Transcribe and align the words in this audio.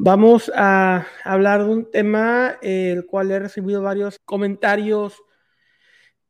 Vamos 0.00 0.48
a 0.54 1.08
hablar 1.24 1.64
de 1.64 1.70
un 1.70 1.90
tema 1.90 2.56
eh, 2.62 2.92
el 2.92 3.04
cual 3.04 3.32
he 3.32 3.38
recibido 3.40 3.82
varios 3.82 4.20
comentarios 4.20 5.20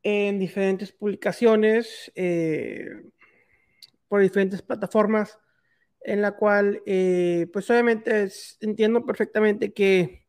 en 0.03 0.39
diferentes 0.39 0.91
publicaciones 0.91 2.11
eh, 2.15 2.89
por 4.09 4.23
diferentes 4.23 4.63
plataformas 4.63 5.39
en 6.01 6.23
la 6.23 6.33
cual 6.33 6.81
eh, 6.87 7.47
pues 7.53 7.69
obviamente 7.69 8.31
entiendo 8.63 9.05
perfectamente 9.05 9.75
que 9.75 10.25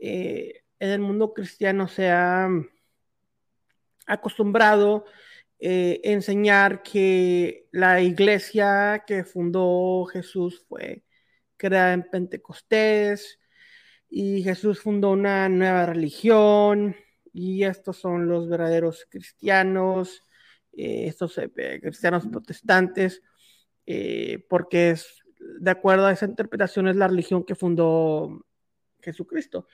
en 0.00 0.62
el 0.78 1.00
mundo 1.00 1.34
cristiano 1.34 1.88
se 1.88 2.08
ha 2.08 2.48
acostumbrado 4.06 5.04
enseñar 5.58 6.82
que 6.82 7.68
la 7.70 8.00
iglesia 8.00 9.04
que 9.06 9.24
fundó 9.24 10.06
Jesús 10.06 10.64
fue 10.66 11.04
creada 11.62 11.92
en 11.92 12.02
Pentecostés 12.10 13.38
y 14.10 14.42
Jesús 14.42 14.80
fundó 14.80 15.12
una 15.12 15.48
nueva 15.48 15.86
religión 15.86 16.96
y 17.32 17.62
estos 17.62 17.98
son 17.98 18.26
los 18.26 18.48
verdaderos 18.48 19.06
cristianos, 19.08 20.24
eh, 20.72 21.06
estos 21.06 21.38
eh, 21.38 21.78
cristianos 21.80 22.26
protestantes, 22.26 23.22
eh, 23.86 24.44
porque 24.48 24.90
es, 24.90 25.22
de 25.38 25.70
acuerdo 25.70 26.06
a 26.06 26.12
esa 26.12 26.26
interpretación 26.26 26.88
es 26.88 26.96
la 26.96 27.06
religión 27.06 27.44
que 27.44 27.54
fundó 27.54 28.44
Jesucristo. 29.00 29.68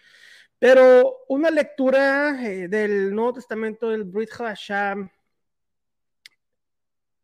Pero 0.59 1.20
una 1.29 1.51
lectura 1.51 2.32
del 2.34 3.15
Nuevo 3.15 3.32
Testamento 3.32 3.88
del 3.88 4.05
Brit 4.05 4.30
Hadasham 4.38 5.10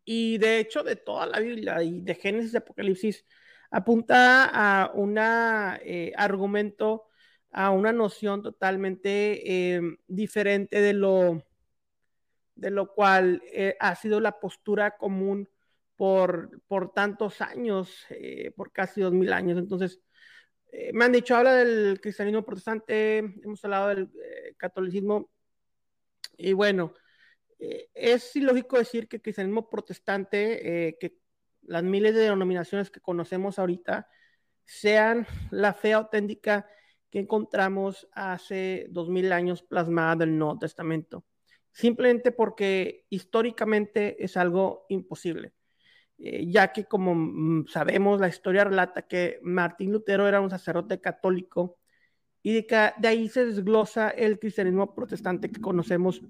y 0.06 0.38
de 0.38 0.60
hecho 0.60 0.82
de 0.82 0.96
toda 0.96 1.26
la 1.26 1.40
Biblia 1.40 1.82
y 1.82 2.00
de 2.00 2.14
Génesis 2.14 2.54
y 2.54 2.56
Apocalipsis 2.56 3.26
apunta 3.74 4.44
a 4.52 4.92
un 4.94 5.18
eh, 5.18 6.12
argumento, 6.16 7.08
a 7.50 7.70
una 7.70 7.92
noción 7.92 8.40
totalmente 8.40 9.74
eh, 9.74 9.80
diferente 10.06 10.80
de 10.80 10.92
lo, 10.92 11.42
de 12.54 12.70
lo 12.70 12.94
cual 12.94 13.42
eh, 13.52 13.76
ha 13.80 13.96
sido 13.96 14.20
la 14.20 14.38
postura 14.38 14.96
común 14.96 15.48
por, 15.96 16.62
por 16.68 16.92
tantos 16.92 17.40
años, 17.40 18.06
por 18.54 18.70
casi 18.70 19.00
dos 19.00 19.12
mil 19.12 19.32
años. 19.32 19.58
Entonces, 19.58 20.00
me 20.92 21.04
han 21.04 21.12
dicho, 21.12 21.34
habla 21.34 21.54
del 21.54 22.00
cristianismo 22.00 22.44
protestante, 22.44 23.18
hemos 23.18 23.64
hablado 23.64 23.88
del 23.88 24.10
catolicismo, 24.56 25.30
y 26.36 26.52
bueno, 26.52 26.94
es 27.58 28.34
ilógico 28.36 28.78
decir 28.78 29.08
que 29.08 29.16
el 29.16 29.22
cristianismo 29.22 29.68
protestante, 29.68 30.96
que 30.98 31.23
las 31.66 31.82
miles 31.82 32.14
de 32.14 32.22
denominaciones 32.22 32.90
que 32.90 33.00
conocemos 33.00 33.58
ahorita 33.58 34.08
sean 34.64 35.26
la 35.50 35.74
fe 35.74 35.92
auténtica 35.92 36.66
que 37.10 37.20
encontramos 37.20 38.08
hace 38.12 38.86
dos 38.90 39.08
mil 39.08 39.32
años 39.32 39.62
plasmada 39.62 40.16
del 40.16 40.36
Nuevo 40.36 40.58
Testamento. 40.58 41.24
Simplemente 41.70 42.32
porque 42.32 43.04
históricamente 43.08 44.22
es 44.24 44.36
algo 44.36 44.86
imposible, 44.88 45.52
eh, 46.18 46.44
ya 46.48 46.72
que 46.72 46.84
como 46.84 47.14
mm, 47.14 47.66
sabemos, 47.68 48.20
la 48.20 48.28
historia 48.28 48.64
relata 48.64 49.02
que 49.02 49.38
Martín 49.42 49.92
Lutero 49.92 50.26
era 50.28 50.40
un 50.40 50.50
sacerdote 50.50 51.00
católico 51.00 51.78
y 52.42 52.52
de, 52.52 52.92
de 52.98 53.08
ahí 53.08 53.28
se 53.28 53.46
desglosa 53.46 54.10
el 54.10 54.38
cristianismo 54.38 54.94
protestante 54.94 55.50
que 55.50 55.60
conocemos, 55.60 56.20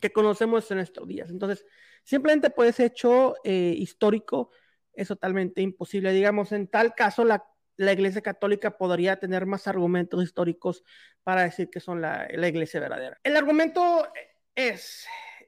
que 0.00 0.12
conocemos 0.12 0.70
en 0.70 0.80
estos 0.80 1.06
días. 1.06 1.30
Entonces, 1.30 1.64
Simplemente 2.02 2.50
por 2.50 2.66
ese 2.66 2.86
hecho 2.86 3.36
eh, 3.44 3.74
histórico 3.76 4.50
es 4.92 5.08
totalmente 5.08 5.62
imposible. 5.62 6.12
Digamos, 6.12 6.52
en 6.52 6.68
tal 6.68 6.94
caso, 6.94 7.24
la, 7.24 7.44
Iglesia 7.78 8.20
Católica 8.20 8.76
podría 8.76 9.18
tener 9.18 9.46
más 9.46 9.66
argumentos 9.66 10.22
históricos 10.22 10.84
para 11.22 11.44
decir 11.44 11.70
que 11.70 11.80
son 11.80 12.00
la, 12.02 12.28
Iglesia 12.30 12.80
verdadera. 12.80 13.18
El 13.22 13.36
argumento 13.36 14.06
es, 14.54 15.06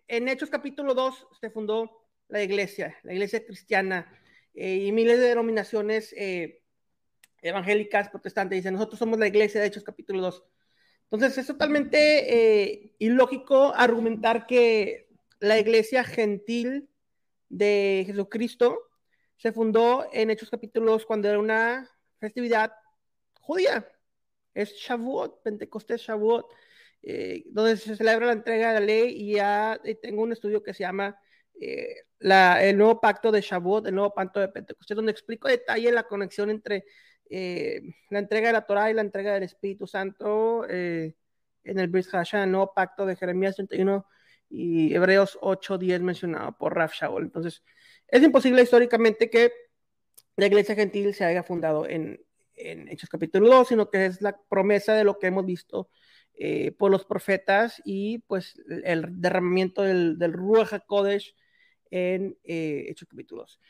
en 0.09 0.29
Hechos 0.29 0.49
capítulo 0.49 0.95
2 0.95 1.29
se 1.41 1.51
fundó 1.51 2.07
la 2.29 2.43
Iglesia, 2.43 2.97
la 3.03 3.13
Iglesia 3.13 3.45
cristiana, 3.45 4.19
eh, 4.55 4.77
y 4.77 4.93
miles 4.93 5.19
de 5.19 5.29
denominaciones 5.29 6.15
eh, 6.17 6.63
evangélicas, 7.43 8.09
protestantes, 8.09 8.57
dicen, 8.57 8.75
nosotros 8.75 8.99
somos 8.99 9.19
la 9.19 9.27
Iglesia 9.27 9.61
de 9.61 9.67
Hechos 9.67 9.85
capítulo 9.85 10.23
2. 10.23 10.45
Entonces 11.11 11.37
es 11.37 11.47
totalmente 11.47 12.95
ilógico 12.99 13.75
argumentar 13.75 14.47
que 14.47 15.12
la 15.43 15.59
iglesia 15.59 16.05
gentil 16.05 16.89
de 17.49 18.05
Jesucristo 18.07 18.79
se 19.37 19.53
fundó 19.53 20.07
en 20.13 20.31
Hechos 20.31 20.51
capítulos 20.51 21.05
cuando 21.05 21.29
era 21.29 21.39
una 21.41 21.91
festividad 22.21 22.73
judía. 23.41 23.89
Es 24.55 24.73
Shavuot, 24.75 25.43
Pentecostés 25.43 26.01
Shavuot, 26.03 26.47
eh, 27.03 27.43
donde 27.47 27.77
se 27.77 27.97
celebra 27.97 28.27
la 28.27 28.35
entrega 28.35 28.73
de 28.73 28.81
la 28.81 28.87
ley 28.87 29.17
y 29.17 29.35
ya 29.35 29.81
eh, 29.83 29.97
tengo 29.97 30.23
un 30.23 30.33
estudio 30.33 30.63
que 30.63 30.75
se 30.75 30.85
llama 30.85 31.19
eh, 31.61 32.05
el 32.21 32.79
nuevo 32.79 33.01
pacto 33.01 33.33
de 33.33 33.41
Shavuot, 33.41 33.89
el 33.89 33.97
nuevo 33.97 34.15
pacto 34.15 34.39
de 34.39 34.49
Pentecostés, 34.49 34.95
donde 34.95 35.11
explico 35.11 35.49
detalle 35.49 35.91
la 35.91 36.05
conexión 36.05 36.51
entre 36.51 36.85
la 37.29 38.19
entrega 38.19 38.49
de 38.49 38.53
la 38.53 38.67
Torah 38.67 38.91
y 38.91 38.95
la 38.95 39.01
entrega 39.01 39.33
del 39.33 39.45
Espíritu 39.45 39.87
Santo 39.87 40.69
en 40.69 41.15
el 41.65 41.89
Brit 41.89 42.07
Hashanah, 42.07 42.45
el 42.45 42.53
nuevo 42.53 42.75
pacto 42.75 43.07
de 43.07 43.17
Jeremías 43.17 43.57
31 43.57 44.07
y 44.53 44.95
Hebreos 44.95 45.39
8.10 45.41 46.01
mencionado 46.01 46.57
por 46.59 46.75
Raf 46.75 46.93
Shaul. 46.95 47.25
Entonces, 47.25 47.65
es 48.07 48.23
imposible 48.23 48.63
históricamente 48.63 49.31
que 49.31 49.51
la 50.37 50.47
iglesia 50.47 50.75
gentil 50.75 51.15
se 51.15 51.25
haya 51.25 51.43
fundado 51.43 51.89
en, 51.89 52.23
en 52.55 52.89
Hechos 52.89 53.09
capítulo 53.09 53.49
2, 53.49 53.69
sino 53.69 53.89
que 53.89 54.05
es 54.07 54.21
la 54.21 54.39
promesa 54.51 54.95
de 54.95 55.05
lo 55.05 55.19
que 55.19 55.29
hemos 55.29 55.47
visto 55.47 55.89
eh, 56.35 56.73
por 56.73 56.91
los 56.91 57.07
profetas 57.07 57.81
y 57.85 58.19
pues 58.21 58.61
el 58.85 59.21
derramamiento 59.21 59.83
del, 59.83 60.19
del 60.19 60.35
Ruach 60.35 60.75
HaKodesh 60.75 61.35
en 61.91 62.39
eh, 62.45 62.87
Hechos 62.89 63.09
capítulo 63.09 63.43
2. 63.43 63.61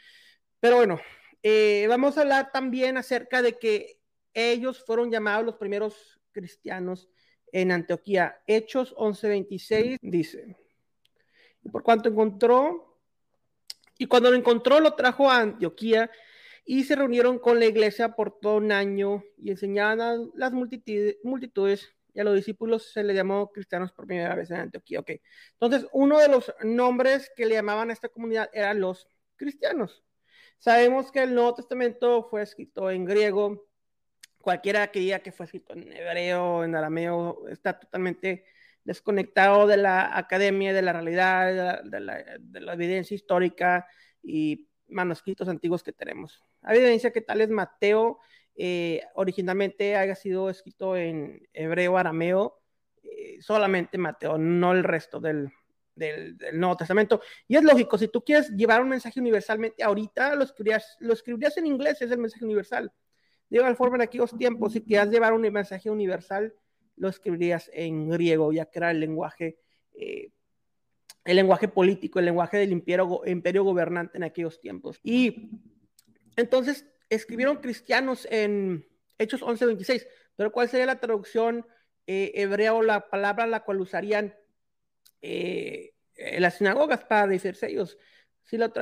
Pero 0.59 0.77
bueno, 0.77 1.01
eh, 1.45 1.87
vamos 1.89 2.19
a 2.19 2.23
hablar 2.23 2.51
también 2.51 2.97
acerca 2.97 3.41
de 3.41 3.57
que 3.57 4.01
ellos 4.35 4.85
fueron 4.85 5.13
llamados 5.13 5.45
los 5.45 5.57
primeros 5.57 6.21
cristianos 6.33 7.09
en 7.53 7.71
Antioquía. 7.71 8.43
Hechos 8.49 8.95
11:26 8.97 9.99
dice, 10.01 10.57
por 11.71 11.83
cuanto 11.83 12.09
encontró, 12.09 12.99
y 13.99 14.07
cuando 14.07 14.31
lo 14.31 14.37
encontró 14.37 14.81
lo 14.81 14.95
trajo 14.95 15.31
a 15.31 15.39
Antioquía 15.39 16.11
y 16.65 16.85
se 16.85 16.97
reunieron 16.97 17.39
con 17.39 17.59
la 17.59 17.67
iglesia 17.67 18.15
por 18.15 18.39
todo 18.41 18.57
un 18.57 18.73
año 18.73 19.23
y 19.37 19.51
enseñaban 19.51 20.01
a 20.01 20.17
las 20.35 20.53
multitudes 20.53 21.95
y 22.15 22.21
a 22.21 22.25
los 22.25 22.35
discípulos 22.35 22.93
se 22.93 23.03
le 23.03 23.15
llamó 23.15 23.51
cristianos 23.51 23.93
por 23.93 24.07
primera 24.07 24.35
vez 24.35 24.51
en 24.51 24.59
Antioquía. 24.59 25.01
Ok, 25.01 25.13
entonces 25.53 25.89
uno 25.93 26.19
de 26.19 26.29
los 26.29 26.53
nombres 26.63 27.31
que 27.37 27.47
le 27.47 27.55
llamaban 27.55 27.91
a 27.91 27.93
esta 27.93 28.09
comunidad 28.09 28.51
eran 28.53 28.81
los 28.81 29.09
cristianos. 29.37 30.05
Sabemos 30.59 31.11
que 31.11 31.23
el 31.23 31.35
Nuevo 31.35 31.55
Testamento 31.55 32.25
fue 32.25 32.43
escrito 32.43 32.91
en 32.91 33.05
griego, 33.05 33.67
cualquiera 34.41 34.91
que 34.91 35.01
diga 35.01 35.21
que 35.21 35.33
fue 35.33 35.47
escrito 35.47 35.73
en 35.73 35.93
hebreo, 35.93 36.65
en 36.65 36.77
arameo, 36.77 37.49
está 37.49 37.79
totalmente 37.79 38.45
desconectado 38.85 39.67
de 39.67 39.77
la 39.77 40.17
academia, 40.17 40.73
de 40.73 40.83
la 40.83 40.93
realidad, 40.93 41.83
de 41.85 42.01
la, 42.01 42.73
evidencia 42.73 43.15
histórica 43.15 43.87
y 44.23 44.69
manuscritos 44.89 45.49
antiguos 45.49 45.83
que 45.83 45.93
tenemos. 45.93 46.43
Hay 46.63 46.79
evidencia 46.79 47.13
que 47.13 47.21
tal 47.21 47.41
es 47.41 47.49
Mateo 47.49 48.19
eh, 48.55 49.03
originalmente 49.15 49.97
haya 49.97 50.15
sido 50.15 50.51
escrito 50.51 50.97
en 50.97 51.49
hebreo, 51.53 51.97
arameo, 51.97 52.61
eh, 53.03 53.41
solamente 53.41 53.99
Mateo, 53.99 54.37
no 54.39 54.73
el 54.73 54.85
resto 54.85 55.21
del, 55.21 55.51
Nuevo 56.55 56.77
Testamento. 56.77 57.21
Y 57.47 57.57
es 57.57 57.63
lógico, 57.63 57.99
si 57.99 58.09
tú 58.09 58.25
quieres 58.25 58.49
llevar 58.51 58.81
un 58.81 58.89
mensaje 58.89 59.21
universalmente 59.21 59.83
ahorita, 59.83 60.35
lo 60.35 60.45
escribirías, 60.45 60.97
lo 61.01 61.13
escribirías 61.13 61.57
en 61.59 61.67
inglés, 61.67 62.01
es 62.01 62.11
el 62.11 62.19
mensaje 62.19 62.45
universal. 62.45 62.91
De 63.51 63.59
igual 63.59 63.77
forma, 63.77 63.97
en 63.97 64.03
aquellos 64.03 64.37
tiempos, 64.37 64.73
si 64.73 64.83
quieres 64.83 65.11
llevar 65.11 65.35
un 65.35 65.43
mensaje 65.43 65.91
universal, 65.91 66.55
lo 67.03 67.09
escribirías 67.09 67.69
en 67.75 68.09
griego, 68.09 68.53
ya 68.53 68.67
que 68.67 68.79
era 68.79 68.93
el 68.93 69.01
lenguaje, 69.01 69.59
eh, 69.93 70.31
el 71.25 71.35
lenguaje 71.35 71.67
político, 71.67 72.21
el 72.21 72.27
lenguaje 72.27 72.59
del 72.59 72.71
imperio, 72.71 73.65
gobernante 73.65 74.19
en 74.19 74.23
aquellos 74.23 74.61
tiempos. 74.61 75.01
Y 75.03 75.51
entonces 76.37 76.87
escribieron 77.11 77.57
cristianos 77.57 78.29
en 78.31 78.87
Hechos 79.19 79.43
11:26, 79.43 80.07
pero 80.37 80.53
¿cuál 80.53 80.69
sería 80.69 80.87
la 80.87 81.01
traducción 81.01 81.67
eh, 82.07 82.31
hebrea 82.37 82.73
o 82.73 82.83
la 82.83 83.11
palabra 83.11 83.49
la 83.49 83.65
cual 83.65 83.81
usarían 83.81 84.37
eh, 85.23 85.95
en 86.15 86.41
las 86.41 86.59
sinagogas 86.59 87.03
para 87.03 87.27
decirse 87.27 87.69
ellos? 87.69 87.99
Si 88.45 88.59
lo, 88.59 88.73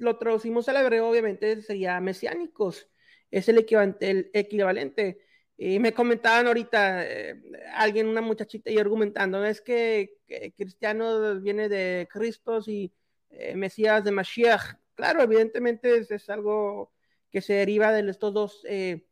lo 0.00 0.18
traducimos 0.18 0.68
al 0.68 0.76
hebreo, 0.76 1.08
obviamente 1.08 1.62
sería 1.62 1.98
mesiánicos. 2.00 2.90
Es 3.30 3.48
el 3.48 3.56
equivalente 3.56 5.24
y 5.66 5.78
me 5.78 5.94
comentaban 5.94 6.46
ahorita 6.46 7.06
eh, 7.06 7.40
alguien, 7.74 8.06
una 8.06 8.20
muchachita, 8.20 8.70
y 8.70 8.76
argumentando, 8.76 9.42
es 9.46 9.62
que, 9.62 10.18
cristiano 10.58 11.40
viene 11.40 11.70
de 11.70 12.06
Cristo 12.12 12.60
y 12.66 12.92
eh, 13.30 13.54
Mesías 13.56 14.04
de 14.04 14.10
Mashiach. 14.10 14.74
Claro, 14.94 15.22
evidentemente 15.22 15.96
es, 15.96 16.28
algo 16.28 16.92
que 17.30 17.40
se 17.40 17.54
deriva 17.54 17.92
de 17.92 18.10
estos 18.10 18.34
dos 18.34 18.66
eh, 18.68 19.06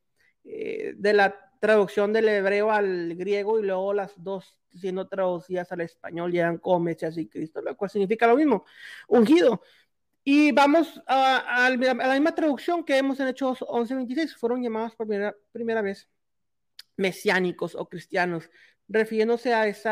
de 0.44 1.12
la 1.14 1.34
traducción 1.58 2.12
del 2.12 2.28
hebreo 2.28 2.70
al 2.70 3.14
griego 3.14 3.58
y 3.58 3.62
luego 3.62 3.94
las 3.94 4.12
dos 4.22 4.58
siendo 4.78 5.08
traducidas 5.08 5.72
al 5.72 5.80
español 5.80 6.32
llegan 6.32 6.58
como 6.58 6.80
Mesías 6.80 7.16
y 7.16 7.28
Cristo, 7.28 7.62
lo 7.62 7.74
cual 7.78 7.90
significa 7.90 8.26
lo 8.26 8.36
mismo, 8.36 8.66
ungido. 9.08 9.62
Y 10.22 10.52
vamos 10.52 11.02
a, 11.06 11.64
a, 11.64 11.70
la 11.70 12.12
misma 12.12 12.34
traducción 12.34 12.84
que 12.84 12.98
hemos 12.98 13.18
en 13.20 13.28
Hechos 13.28 13.60
11:26, 13.62 14.36
fueron 14.36 14.62
llamados 14.62 14.94
por 14.94 15.06
primera, 15.06 15.34
primera 15.50 15.80
vez 15.80 16.11
mesiánicos 16.96 17.74
o 17.74 17.88
cristianos, 17.88 18.50
refiriéndose 18.88 19.54
a 19.54 19.66
ese 19.66 19.90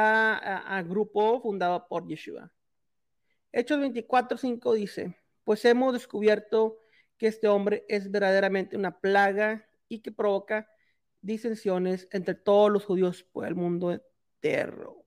grupo 0.89 1.41
fundado 1.41 1.87
por 1.89 2.07
Yeshua. 2.07 2.53
Hechos 3.53 3.81
24:5 3.81 4.75
dice, 4.75 5.17
pues 5.45 5.65
hemos 5.65 5.93
descubierto 5.93 6.79
que 7.17 7.27
este 7.27 7.49
hombre 7.49 7.85
es 7.89 8.11
verdaderamente 8.11 8.77
una 8.77 9.01
plaga 9.01 9.69
y 9.89 10.01
que 10.01 10.13
provoca 10.13 10.69
disensiones 11.21 12.09
entre 12.13 12.35
todos 12.35 12.71
los 12.71 12.85
judíos 12.85 13.25
por 13.25 13.47
el 13.47 13.55
mundo 13.55 13.91
entero. 13.91 15.05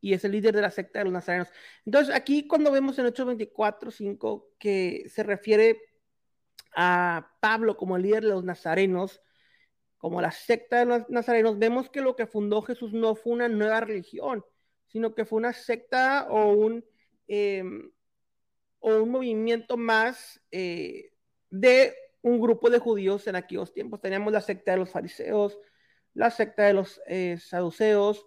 Y 0.00 0.14
es 0.14 0.24
el 0.24 0.32
líder 0.32 0.54
de 0.54 0.62
la 0.62 0.70
secta 0.70 1.00
de 1.00 1.04
los 1.04 1.12
nazarenos. 1.12 1.48
Entonces, 1.84 2.14
aquí 2.14 2.46
cuando 2.46 2.70
vemos 2.70 2.98
en 2.98 3.06
Hechos 3.06 3.26
24, 3.26 3.90
5, 3.90 4.50
que 4.58 5.04
se 5.08 5.22
refiere 5.22 5.80
a 6.74 7.36
Pablo 7.40 7.76
como 7.76 7.96
el 7.96 8.02
líder 8.02 8.24
de 8.24 8.30
los 8.30 8.44
nazarenos, 8.44 9.20
como 9.98 10.20
la 10.20 10.30
secta 10.30 10.80
de 10.80 10.86
los 10.86 11.08
nazarenos, 11.08 11.58
vemos 11.58 11.90
que 11.90 12.00
lo 12.00 12.16
que 12.16 12.26
fundó 12.26 12.62
Jesús 12.62 12.92
no 12.92 13.14
fue 13.14 13.32
una 13.32 13.48
nueva 13.48 13.80
religión, 13.80 14.44
sino 14.86 15.14
que 15.14 15.24
fue 15.24 15.38
una 15.38 15.52
secta 15.52 16.26
o 16.28 16.52
un, 16.52 16.84
eh, 17.28 17.64
o 18.80 19.02
un 19.02 19.10
movimiento 19.10 19.76
más 19.76 20.40
eh, 20.50 21.12
de 21.50 21.94
un 22.22 22.40
grupo 22.40 22.70
de 22.70 22.78
judíos 22.78 23.26
en 23.26 23.36
aquellos 23.36 23.72
tiempos. 23.72 24.00
Teníamos 24.00 24.32
la 24.32 24.40
secta 24.40 24.72
de 24.72 24.78
los 24.78 24.90
fariseos, 24.90 25.58
la 26.14 26.30
secta 26.30 26.64
de 26.64 26.74
los 26.74 27.00
eh, 27.06 27.38
saduceos, 27.38 28.26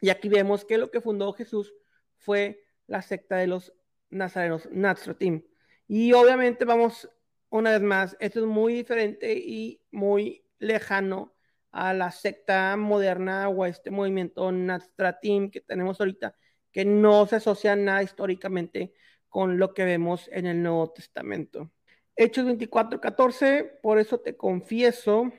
y 0.00 0.10
aquí 0.10 0.28
vemos 0.28 0.64
que 0.64 0.78
lo 0.78 0.90
que 0.90 1.00
fundó 1.00 1.32
Jesús 1.32 1.74
fue 2.16 2.64
la 2.86 3.02
secta 3.02 3.36
de 3.36 3.48
los 3.48 3.72
nazarenos, 4.10 4.68
Nazratim. 4.70 5.42
Y 5.86 6.12
obviamente 6.12 6.64
vamos, 6.64 7.08
una 7.50 7.72
vez 7.72 7.82
más, 7.82 8.16
esto 8.20 8.40
es 8.40 8.46
muy 8.46 8.74
diferente 8.74 9.32
y 9.32 9.80
muy 9.90 10.44
lejano 10.58 11.34
a 11.70 11.92
la 11.94 12.10
secta 12.10 12.76
moderna 12.76 13.48
o 13.48 13.64
a 13.64 13.68
este 13.68 13.90
movimiento 13.90 14.50
Nazratim 14.52 15.50
que 15.50 15.60
tenemos 15.60 16.00
ahorita, 16.00 16.36
que 16.72 16.84
no 16.84 17.26
se 17.26 17.36
asocia 17.36 17.76
nada 17.76 18.02
históricamente 18.02 18.92
con 19.28 19.58
lo 19.58 19.74
que 19.74 19.84
vemos 19.84 20.28
en 20.32 20.46
el 20.46 20.62
Nuevo 20.62 20.90
Testamento. 20.90 21.70
Hechos 22.16 22.46
24, 22.46 23.00
14, 23.00 23.78
por 23.82 23.98
eso 23.98 24.18
te 24.18 24.36
confieso 24.36 25.30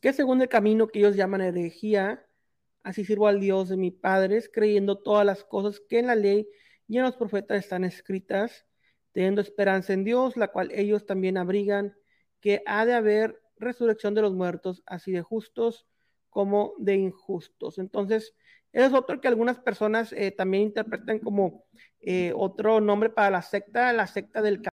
que 0.00 0.12
según 0.12 0.42
el 0.42 0.48
camino 0.48 0.88
que 0.88 0.98
ellos 0.98 1.16
llaman 1.16 1.40
herejía, 1.40 2.26
así 2.82 3.04
sirvo 3.04 3.26
al 3.26 3.40
Dios 3.40 3.68
de 3.68 3.76
mis 3.76 3.94
padres, 3.94 4.50
creyendo 4.52 4.98
todas 4.98 5.24
las 5.24 5.44
cosas 5.44 5.80
que 5.80 5.98
en 5.98 6.08
la 6.08 6.14
ley 6.14 6.48
y 6.86 6.98
en 6.98 7.04
los 7.04 7.16
profetas 7.16 7.58
están 7.58 7.84
escritas, 7.84 8.66
teniendo 9.12 9.40
esperanza 9.40 9.92
en 9.92 10.04
Dios, 10.04 10.36
la 10.36 10.48
cual 10.48 10.70
ellos 10.72 11.06
también 11.06 11.38
abrigan, 11.38 11.96
que 12.40 12.62
ha 12.66 12.84
de 12.84 12.94
haber 12.94 13.40
resurrección 13.58 14.14
de 14.14 14.22
los 14.22 14.34
muertos, 14.34 14.82
así 14.86 15.12
de 15.12 15.22
justos 15.22 15.86
como 16.30 16.74
de 16.78 16.96
injustos. 16.96 17.78
Entonces, 17.78 18.34
es 18.72 18.92
otro 18.92 19.20
que 19.20 19.28
algunas 19.28 19.58
personas 19.58 20.12
eh, 20.12 20.32
también 20.32 20.64
interpretan 20.64 21.18
como 21.18 21.64
eh, 22.00 22.32
otro 22.36 22.80
nombre 22.80 23.08
para 23.08 23.30
la 23.30 23.42
secta, 23.42 23.92
la 23.92 24.06
secta 24.06 24.42
del 24.42 24.60